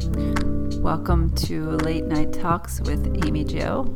[0.00, 3.94] Welcome to Late Night Talks with Amy Jo,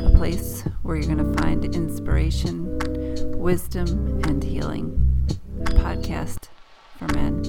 [0.00, 2.76] a place where you're going to find inspiration,
[3.38, 5.28] wisdom, and healing.
[5.60, 6.48] A podcast
[6.98, 7.44] for men.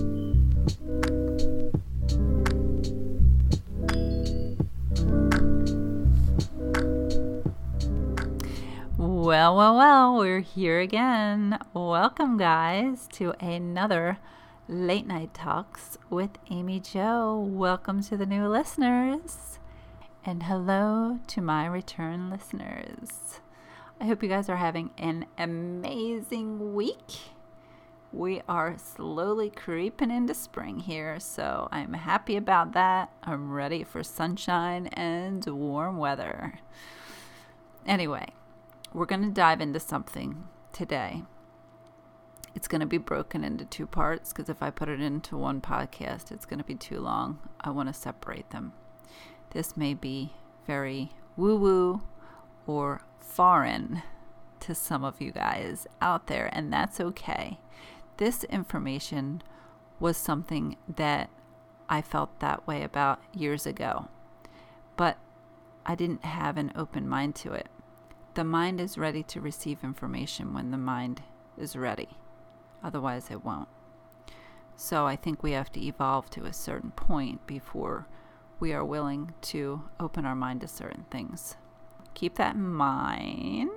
[8.96, 11.58] Well, well, well, we're here again.
[11.74, 14.20] Welcome, guys, to another
[14.72, 17.38] Late Night Talks with Amy Jo.
[17.38, 19.60] Welcome to the new listeners.
[20.26, 23.42] And hello to my return listeners.
[24.00, 27.34] I hope you guys are having an amazing week.
[28.14, 33.12] We are slowly creeping into spring here, so I'm happy about that.
[33.24, 36.62] I'm ready for sunshine and warm weather.
[37.86, 38.28] Anyway,
[38.94, 41.24] we're going to dive into something today
[42.54, 45.62] it's going to be broken into two parts because if I put it into one
[45.62, 47.40] podcast, it's going to be too long.
[47.62, 48.74] I want to separate them.
[49.52, 50.34] This may be
[50.68, 52.02] very woo woo
[52.66, 54.04] or foreign
[54.62, 57.60] to some of you guys out there, and that's okay.
[58.18, 59.42] This information
[60.00, 61.30] was something that
[61.90, 64.08] I felt that way about years ago,
[64.96, 65.18] but
[65.86, 67.68] I didn't have an open mind to it.
[68.34, 71.24] The mind is ready to receive information when the mind
[71.58, 72.10] is ready.
[72.84, 73.68] Otherwise, it won't.
[74.76, 78.08] So I think we have to evolve to a certain point before
[78.60, 81.56] we are willing to open our mind to certain things.
[82.14, 83.70] Keep that in mind.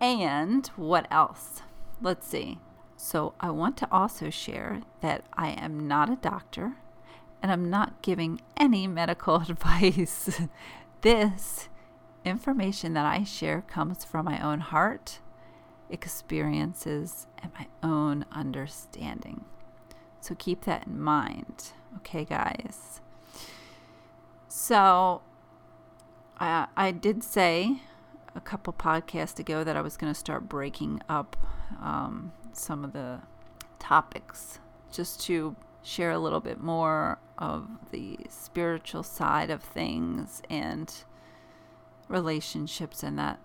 [0.00, 1.62] And what else?
[2.00, 2.58] Let's see.
[2.96, 6.76] So I want to also share that I am not a doctor
[7.42, 10.40] and I'm not giving any medical advice.
[11.02, 11.68] this
[12.24, 15.20] information that I share comes from my own heart
[15.90, 19.44] experiences and my own understanding.
[20.20, 23.00] So keep that in mind, okay, guys?
[24.48, 25.22] So
[26.38, 27.80] I, I did say
[28.34, 31.36] a couple podcasts ago that I was going to start breaking up
[31.80, 33.20] um, some of the
[33.78, 34.58] topics
[34.92, 41.04] just to share a little bit more of the spiritual side of things and
[42.08, 43.38] relationships and that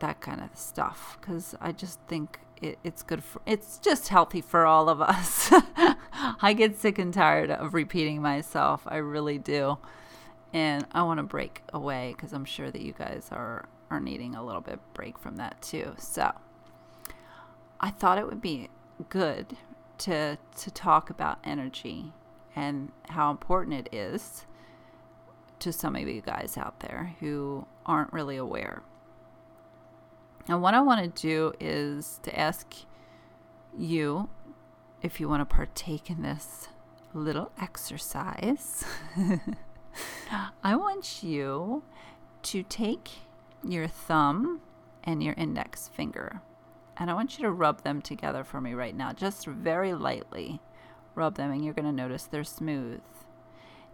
[0.00, 4.40] that kind of stuff because I just think it, it's good for it's just healthy
[4.40, 5.50] for all of us.
[6.42, 8.82] I get sick and tired of repeating myself.
[8.86, 9.78] I really do.
[10.52, 14.34] And I want to break away because I'm sure that you guys are are needing
[14.34, 15.94] a little bit break from that too.
[15.98, 16.32] So
[17.80, 18.68] I thought it would be
[19.08, 19.56] good
[19.98, 22.12] to to talk about energy
[22.54, 24.46] and how important it is
[25.58, 28.82] to some of you guys out there who aren't really aware.
[30.48, 32.74] And what I want to do is to ask
[33.76, 34.28] you
[35.02, 36.68] if you want to partake in this
[37.12, 38.84] little exercise.
[40.62, 41.82] I want you
[42.42, 43.10] to take
[43.64, 44.60] your thumb
[45.02, 46.42] and your index finger
[46.96, 50.60] and I want you to rub them together for me right now, just very lightly.
[51.14, 53.00] Rub them, and you're going to notice they're smooth.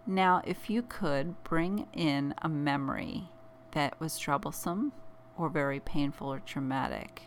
[0.05, 3.29] Now, if you could bring in a memory
[3.71, 4.91] that was troublesome
[5.37, 7.23] or very painful or traumatic.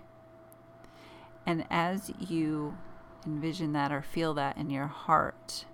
[1.45, 2.77] And as you
[3.25, 5.65] envision that or feel that in your heart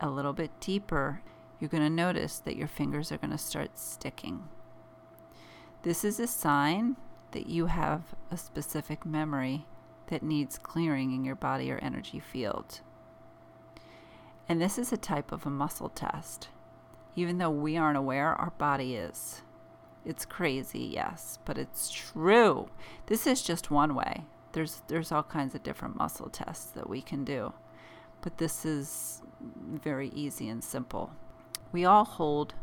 [0.00, 1.22] a little bit deeper,
[1.58, 4.48] you're going to notice that your fingers are going to start sticking.
[5.82, 6.96] This is a sign
[7.32, 9.66] that you have a specific memory
[10.08, 12.80] that needs clearing in your body or energy field.
[14.48, 16.48] And this is a type of a muscle test.
[17.14, 19.42] Even though we aren't aware, our body is.
[20.04, 22.68] It's crazy, yes, but it's true.
[23.06, 24.24] This is just one way.
[24.52, 27.52] There's there's all kinds of different muscle tests that we can do.
[28.20, 29.22] But this is
[29.66, 31.12] very easy and simple.
[31.70, 32.54] We all hold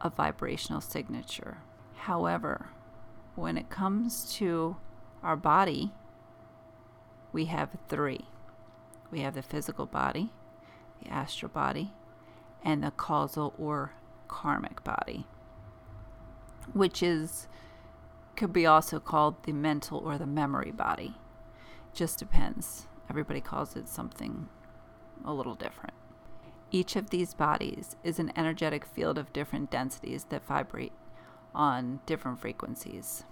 [0.00, 1.58] a vibrational signature.
[1.94, 2.68] However,
[3.34, 4.76] when it comes to
[5.22, 5.92] our body,
[7.32, 8.26] we have three.
[9.10, 10.32] We have the physical body,
[11.02, 11.92] the astral body,
[12.64, 13.92] and the causal or
[14.28, 15.26] karmic body
[16.72, 17.48] which is
[18.36, 21.14] could be also called the mental or the memory body.
[21.92, 22.88] Just depends.
[23.08, 24.48] Everybody calls it something
[25.24, 25.94] a little different.
[26.70, 30.92] Each of these bodies is an energetic field of different densities that vibrate
[31.54, 33.24] on different frequencies.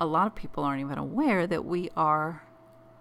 [0.00, 2.44] A lot of people aren't even aware that we are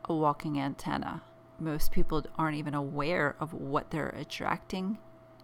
[0.06, 1.24] a walking antenna.
[1.60, 4.98] Most people aren't even aware of what they're attracting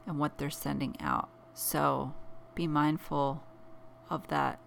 [0.06, 1.30] and what they're sending out.
[1.54, 2.14] So
[2.56, 3.44] be mindful
[4.14, 4.60] of that.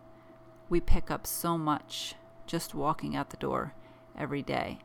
[0.68, 2.14] We pick up so much
[2.46, 3.74] just walking out the door
[4.18, 4.78] every day.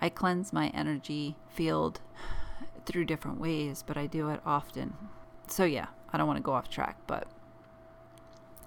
[0.00, 2.00] I cleanse my energy field
[2.84, 4.94] through different ways, but I do it often.
[5.48, 7.26] So, yeah, I don't want to go off track, but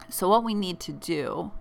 [0.10, 1.52] so what we need to do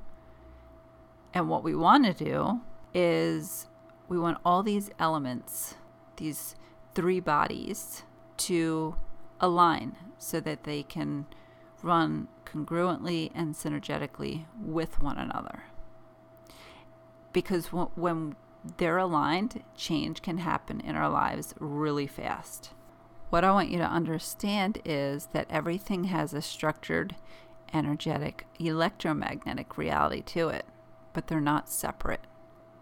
[1.35, 2.61] and what we want to do
[2.95, 3.67] is
[4.09, 5.75] we want all these elements,
[6.17, 6.57] these
[6.95, 8.05] three bodies,
[8.39, 8.97] to
[9.41, 11.27] align so that they can
[11.83, 15.65] run congruently and synergetically with one another.
[17.33, 18.37] Because when
[18.79, 22.71] they're aligned, change can happen in our lives really fast.
[23.31, 27.15] What I want you to understand is that everything has a structured,
[27.73, 30.65] energetic, electromagnetic reality to it,
[31.13, 32.23] but they're not separate.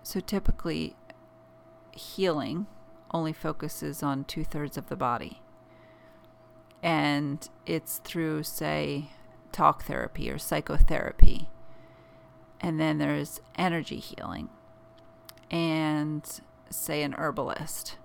[0.02, 0.94] So typically,
[1.90, 2.66] healing
[3.10, 5.42] only focuses on two thirds of the body.
[6.82, 9.10] And it's through, say,
[9.56, 11.48] talk therapy or psychotherapy.
[12.60, 14.50] And then there's energy healing
[15.50, 16.22] and,
[16.68, 17.96] say, an herbalist.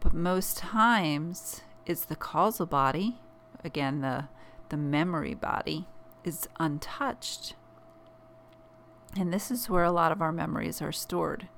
[0.00, 3.18] But most times, it's the causal body,
[3.62, 4.24] again, the,
[4.70, 5.86] the memory body,
[6.24, 7.54] is untouched.
[9.16, 11.48] And this is where a lot of our memories are stored.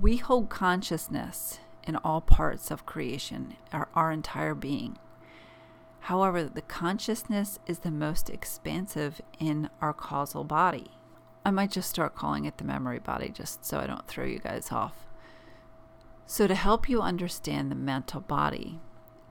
[0.00, 4.98] We hold consciousness in all parts of creation, our, our entire being.
[6.04, 10.90] However, the consciousness is the most expansive in our causal body.
[11.46, 14.38] I might just start calling it the memory body just so I don't throw you
[14.38, 15.06] guys off.
[16.26, 18.80] So, to help you understand the mental body,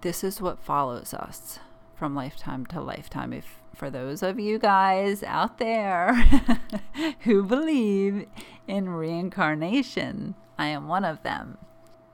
[0.02, 1.60] this is what follows us
[1.96, 3.34] from lifetime to lifetime.
[3.34, 6.16] If for those of you guys out there
[7.20, 8.25] who believe
[8.68, 11.60] in reincarnation, I am one of them.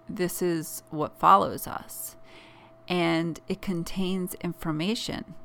[0.10, 2.18] This is what follows us
[2.90, 5.36] and it contains information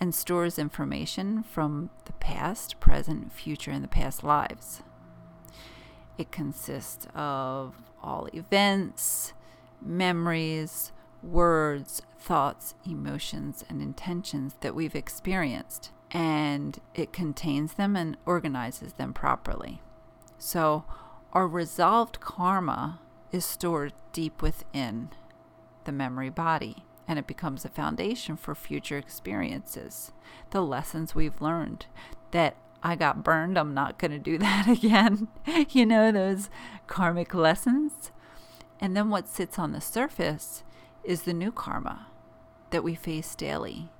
[0.00, 4.82] and stores information from the past, present, future, and the past lives.
[6.18, 9.32] It consists of all events,
[9.80, 10.90] memories,
[11.22, 19.12] words, thoughts, emotions, and intentions that we've experienced, and it contains them and organizes them
[19.12, 19.82] properly.
[20.38, 20.84] So,
[21.32, 25.10] our resolved karma is stored deep within
[25.84, 30.12] the memory body, and it becomes a foundation for future experiences.
[30.50, 31.86] The lessons we've learned
[32.30, 35.28] that I got burned, I'm not going to do that again.
[35.70, 36.50] you know, those
[36.86, 38.10] karmic lessons.
[38.80, 40.64] And then what sits on the surface
[41.04, 42.08] is the new karma
[42.70, 43.90] that we face daily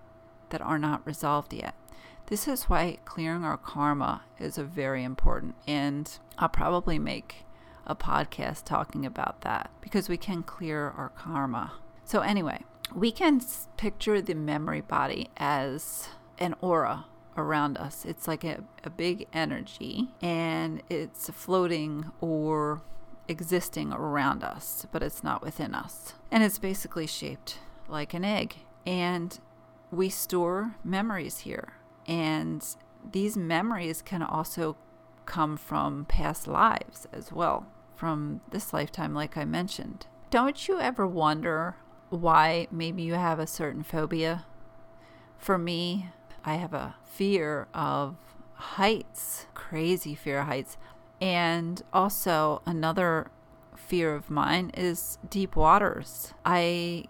[0.51, 1.75] that are not resolved yet.
[2.27, 7.45] This is why clearing our karma is a very important and I'll probably make
[7.87, 11.73] a podcast talking about that because we can clear our karma.
[12.05, 12.63] So, anyway,
[12.95, 13.41] we can
[13.77, 16.09] picture the memory body as
[16.39, 17.07] an aura
[17.37, 18.05] around us.
[18.05, 22.83] It's like a, a big energy and it's floating or
[23.29, 26.15] existing around us, but it's not within us.
[26.31, 27.59] And it's basically shaped
[27.89, 28.57] like an egg.
[28.87, 29.39] And
[29.91, 31.75] we store memories here.
[32.07, 32.65] And
[33.11, 34.77] these memories can also
[35.27, 37.67] come from past lives as well,
[37.97, 40.07] from this lifetime, like I mentioned.
[40.31, 41.77] Don't you ever wonder
[42.11, 44.47] why maybe you have a certain phobia?
[45.39, 46.11] For me,
[46.45, 48.17] I have a fear of
[48.55, 50.77] heights, crazy fear of heights.
[51.21, 53.31] And also, another
[53.77, 56.35] fear of mine is deep waters.
[56.45, 57.05] I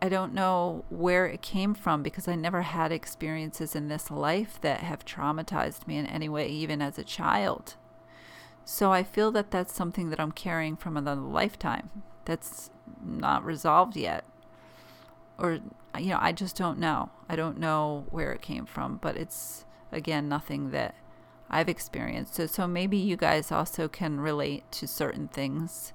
[0.00, 4.60] I don't know where it came from because I never had experiences in this life
[4.60, 7.76] that have traumatized me in any way, even as a child.
[8.64, 12.70] So I feel that that's something that I'm carrying from another lifetime that's
[13.02, 14.24] not resolved yet.
[15.38, 15.60] Or,
[15.98, 17.10] you know, I just don't know.
[17.28, 20.94] I don't know where it came from, but it's, again, nothing that
[21.48, 22.34] I've experienced.
[22.34, 25.92] So, so maybe you guys also can relate to certain things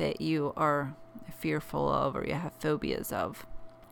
[0.00, 0.96] that you are
[1.38, 3.46] fearful of or you have phobias of.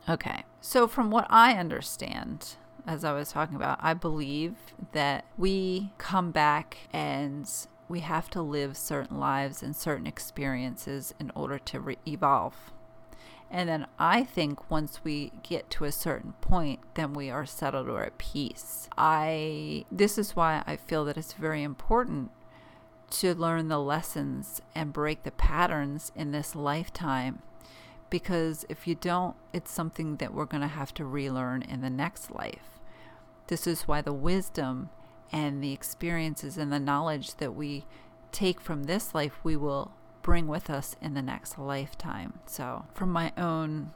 [0.09, 4.55] Okay, so from what I understand, as I was talking about, I believe
[4.93, 7.49] that we come back and
[7.89, 12.73] we have to live certain lives and certain experiences in order to re- evolve.
[13.51, 17.89] And then I think once we get to a certain point, then we are settled
[17.89, 18.89] or at peace.
[18.97, 22.31] I this is why I feel that it's very important
[23.11, 27.43] to learn the lessons and break the patterns in this lifetime
[28.11, 31.91] because if you don't, it's something that we're going to have to relearn in the
[31.91, 32.81] next life.
[33.49, 34.91] This is why the wisdom
[35.33, 37.85] and the experiences and the knowledge that we
[38.33, 42.41] take from this life, we will bring with us in the next lifetime.
[42.47, 43.91] So, from my own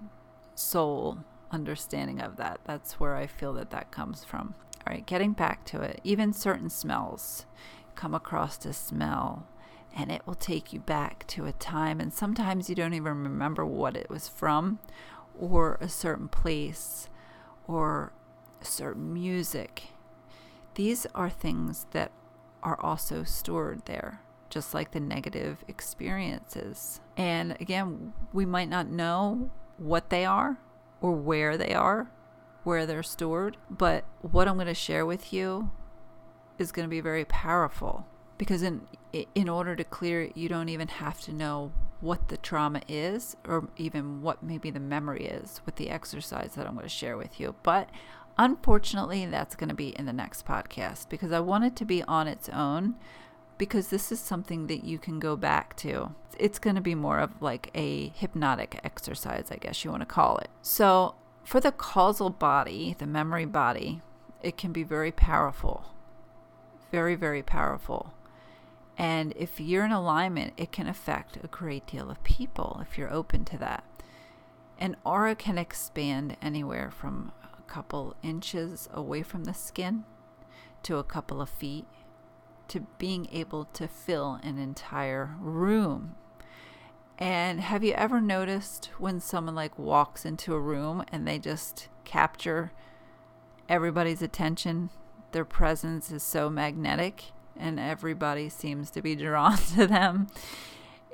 [0.55, 1.19] soul
[1.51, 4.55] understanding of that, that's where I feel that that comes from.
[4.87, 7.47] All right, getting back to it, even certain smells
[7.95, 9.47] come across to smell
[9.95, 12.01] and it will take you back to a time.
[12.01, 14.79] And sometimes you don't even remember what it was from,
[15.39, 17.09] or a certain place,
[17.67, 18.13] or
[18.61, 19.85] certain music.
[20.75, 22.11] These are things that
[22.63, 27.01] are also stored there, just like the negative experiences.
[27.17, 30.59] And again, we might not know what they are
[31.01, 32.11] or where they are,
[32.65, 35.71] where they're stored, but what I'm going to share with you
[36.63, 38.07] is going to be very powerful
[38.39, 38.81] because in
[39.35, 43.37] in order to clear it, you don't even have to know what the trauma is
[43.47, 47.17] or even what maybe the memory is with the exercise that I'm going to share
[47.17, 47.55] with you.
[47.63, 47.89] But
[48.39, 52.03] unfortunately, that's going to be in the next podcast because I want it to be
[52.05, 52.95] on its own
[53.59, 56.15] because this is something that you can go back to.
[56.39, 60.07] It's going to be more of like a hypnotic exercise, I guess you want to
[60.07, 60.49] call it.
[60.63, 61.15] So,
[61.45, 64.01] for the causal body, the memory body,
[64.43, 65.85] it can be very powerful.
[66.93, 68.13] Very, very powerful.
[68.99, 73.13] And if you're in alignment, it can affect a great deal of people if you're
[73.13, 73.83] open to that.
[74.79, 80.05] An aura can expand anywhere from a couple inches away from the skin
[80.83, 81.87] to a couple of feet
[82.69, 86.15] to being able to fill an entire room.
[87.19, 91.89] And have you ever noticed when someone like walks into a room and they just
[92.05, 92.73] capture
[93.69, 94.91] everybody's attention?
[95.33, 100.29] Their presence is so magnetic and everybody seems to be drawn to them.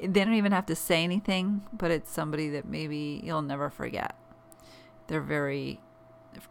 [0.00, 4.14] They don't even have to say anything, but it's somebody that maybe you'll never forget.
[5.08, 5.80] They're very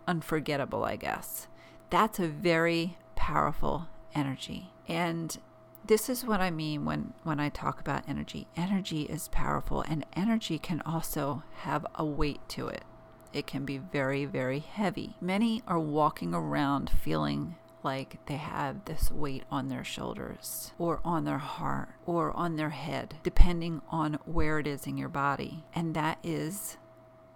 [0.08, 1.48] unforgettable, I guess.
[1.90, 4.72] That's a very powerful energy.
[4.88, 5.38] And
[5.86, 8.48] this is what I mean when, when I talk about energy.
[8.58, 12.84] Energy is powerful, and energy can also have a weight to it.
[13.34, 15.16] It can be very, very heavy.
[15.22, 21.24] Many are walking around feeling like they have this weight on their shoulders or on
[21.24, 25.64] their heart or on their head, depending on where it is in your body.
[25.74, 26.78] And that is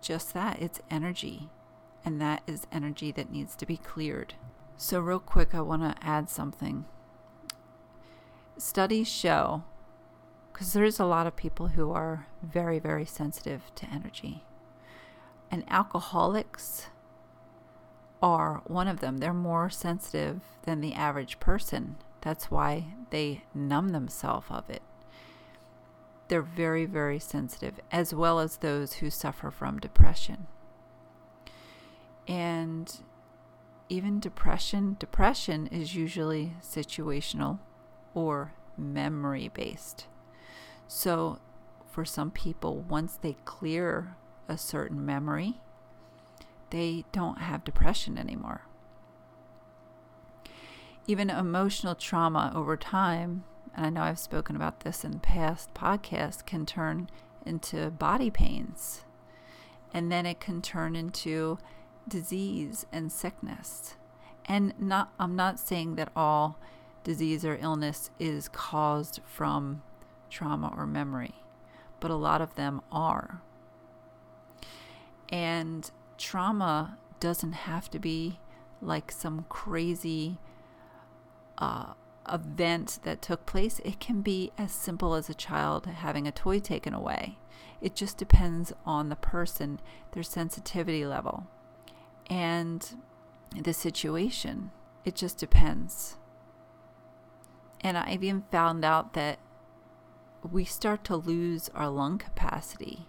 [0.01, 1.49] just that it's energy.
[2.03, 4.33] And that is energy that needs to be cleared.
[4.75, 6.85] So, real quick, I want to add something.
[8.57, 9.63] Studies show,
[10.51, 14.43] because there's a lot of people who are very, very sensitive to energy.
[15.51, 16.87] And alcoholics
[18.21, 19.17] are one of them.
[19.17, 21.97] They're more sensitive than the average person.
[22.21, 24.81] That's why they numb themselves of it.
[26.29, 30.47] They're very, very sensitive, as well as those who suffer from depression.
[32.27, 33.01] And
[33.89, 37.59] even depression, depression is usually situational
[38.13, 40.05] or memory based.
[40.87, 41.39] So,
[41.89, 44.15] for some people, once they clear
[44.51, 45.59] a certain memory,
[46.69, 48.61] they don't have depression anymore.
[51.07, 53.43] Even emotional trauma over time,
[53.75, 57.09] and I know I've spoken about this in past podcasts, can turn
[57.45, 59.03] into body pains.
[59.93, 61.57] And then it can turn into
[62.07, 63.95] disease and sickness.
[64.45, 66.57] And not I'm not saying that all
[67.03, 69.81] disease or illness is caused from
[70.29, 71.35] trauma or memory,
[71.99, 73.41] but a lot of them are.
[75.31, 78.39] And trauma doesn't have to be
[78.81, 80.39] like some crazy
[81.57, 81.93] uh,
[82.31, 83.79] event that took place.
[83.85, 87.37] It can be as simple as a child having a toy taken away.
[87.79, 89.79] It just depends on the person,
[90.11, 91.47] their sensitivity level,
[92.29, 92.97] and
[93.59, 94.71] the situation.
[95.03, 96.17] It just depends.
[97.81, 99.39] And I've even found out that
[100.49, 103.07] we start to lose our lung capacity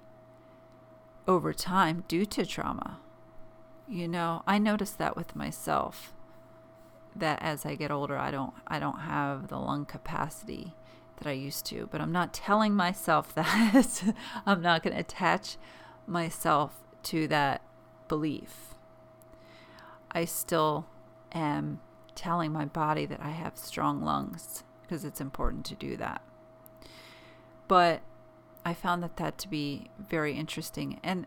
[1.27, 2.99] over time due to trauma.
[3.89, 6.13] You know, I notice that with myself
[7.15, 10.75] that as I get older I don't I don't have the lung capacity
[11.17, 14.15] that I used to, but I'm not telling myself that.
[14.47, 15.57] I'm not going to attach
[16.07, 17.63] myself to that
[18.09, 18.75] belief.
[20.11, 20.87] I still
[21.33, 21.81] am
[22.15, 26.23] telling my body that I have strong lungs because it's important to do that.
[27.69, 28.03] But
[28.65, 31.01] I found that that to be very interesting.
[31.03, 31.27] And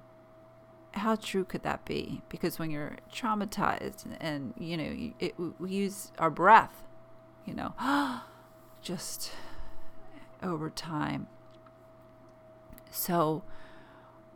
[0.93, 2.21] how true could that be?
[2.29, 6.83] Because when you're traumatized and, you know, it, we use our breath,
[7.45, 7.73] you know,
[8.81, 9.31] just
[10.41, 11.27] over time.
[12.89, 13.43] So,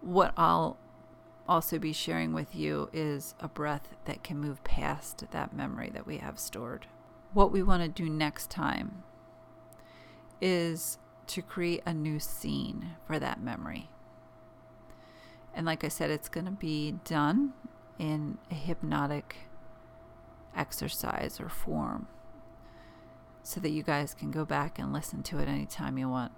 [0.01, 0.77] what I'll
[1.47, 6.05] also be sharing with you is a breath that can move past that memory that
[6.05, 6.87] we have stored.
[7.33, 9.03] What we want to do next time
[10.41, 10.97] is
[11.29, 13.89] to create a new scene for that memory.
[15.53, 17.53] And like I said, it's going to be done
[17.97, 19.35] in a hypnotic
[20.55, 22.07] exercise or form.
[23.43, 26.31] so that you guys can go back and listen to it anytime you want.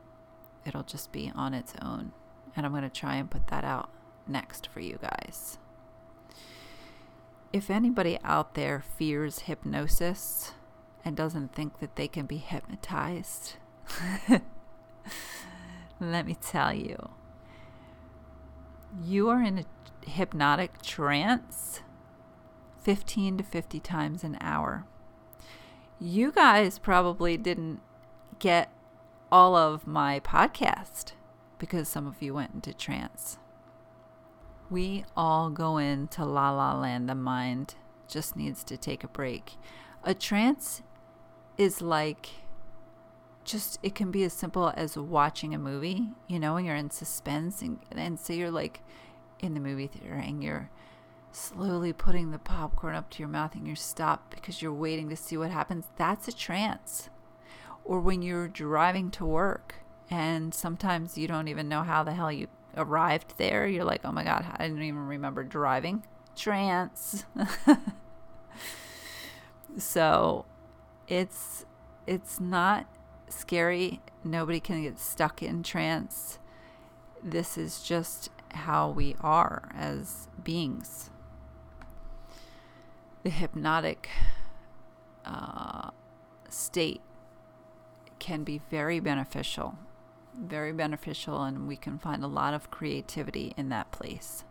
[0.65, 2.13] It'll just be on its own.
[2.55, 3.89] And I'm going to try and put that out
[4.27, 5.57] next for you guys.
[7.51, 10.53] If anybody out there fears hypnosis
[11.03, 13.55] and doesn't think that they can be hypnotized,
[15.99, 17.11] let me tell you,
[19.03, 21.81] you are in a hypnotic trance
[22.81, 24.85] 15 to 50 times an hour.
[25.99, 27.79] You guys probably didn't
[28.39, 28.71] get
[29.31, 31.13] all of my podcast
[31.59, 33.37] because some of you went into trance.
[34.69, 37.07] We all go into la la land.
[37.07, 37.75] The mind
[38.07, 39.53] just needs to take a break.
[40.03, 40.81] A trance
[41.57, 42.29] is like
[43.43, 46.89] just, it can be as simple as watching a movie, you know, and you're in
[46.89, 47.61] suspense.
[47.61, 48.81] And, and so you're like
[49.39, 50.69] in the movie theater and you're
[51.31, 55.15] slowly putting the popcorn up to your mouth and you stop because you're waiting to
[55.15, 55.85] see what happens.
[55.97, 57.09] That's a trance.
[57.83, 59.75] Or when you're driving to work
[60.09, 63.67] and sometimes you don't even know how the hell you arrived there.
[63.67, 66.03] You're like, oh my God, I didn't even remember driving.
[66.35, 67.25] Trance.
[69.77, 70.45] so
[71.07, 71.65] it's
[72.07, 72.87] it's not
[73.31, 74.01] scary.
[74.23, 76.39] Nobody can get stuck in trance.
[77.23, 81.09] This is just how we are as beings.
[83.23, 84.09] The hypnotic
[85.25, 85.91] uh,
[86.49, 87.01] state
[88.19, 89.77] can be very beneficial
[90.37, 94.43] very beneficial, and we can find a lot of creativity in that place.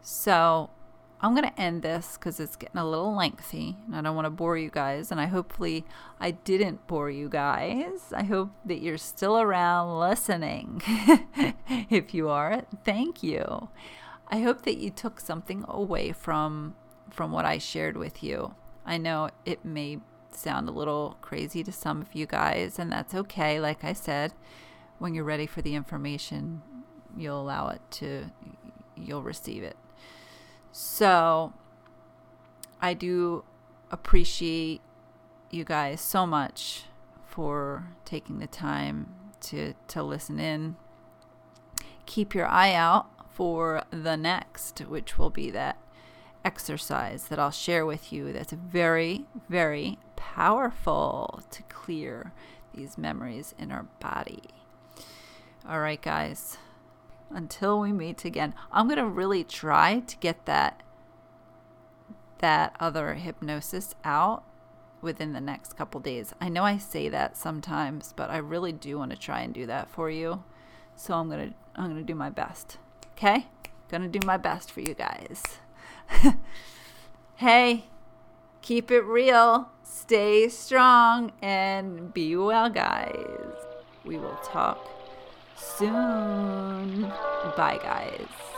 [0.00, 0.70] So,
[1.22, 4.26] I'm going to end this because it's getting a little lengthy and I don't want
[4.26, 5.12] to bore you guys.
[5.12, 5.84] And I hopefully
[6.18, 8.12] I didn't bore you guys.
[8.12, 10.82] I hope that you're still around listening.
[11.68, 13.68] if you are, thank you.
[14.28, 16.74] I hope that you took something away from
[17.10, 18.54] from what I shared with you.
[18.86, 19.98] I know it may
[20.30, 23.60] sound a little crazy to some of you guys, and that's okay.
[23.60, 24.32] Like I said,
[24.98, 26.62] when you're ready for the information,
[27.14, 28.30] you'll allow it to,
[28.96, 29.76] you'll receive it.
[30.72, 31.52] So,
[32.80, 33.44] I do
[33.90, 34.80] appreciate
[35.50, 36.84] you guys so much
[37.26, 40.76] for taking the time to to listen in.
[42.06, 45.78] Keep your eye out for the next, which will be that
[46.44, 52.32] exercise that I'll share with you that's very, very powerful to clear
[52.74, 54.42] these memories in our body.
[55.68, 56.58] All right, guys.
[57.34, 60.82] Until we meet again, I'm going to really try to get that
[62.38, 64.42] that other hypnosis out
[65.00, 66.34] within the next couple days.
[66.40, 69.64] I know I say that sometimes, but I really do want to try and do
[69.66, 70.42] that for you.
[70.96, 72.78] So I'm going to I'm going to do my best.
[73.16, 73.46] Okay?
[73.88, 75.42] Going to do my best for you guys.
[77.36, 77.84] hey,
[78.60, 83.54] keep it real, stay strong, and be well, guys.
[84.04, 85.01] We will talk
[85.62, 87.02] soon.
[87.56, 88.51] Bye, guys.